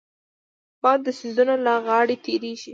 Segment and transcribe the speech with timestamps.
[0.81, 2.69] باد د سیندونو له غاړې تېرېږي